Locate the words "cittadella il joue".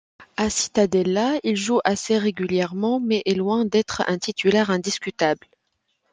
0.49-1.79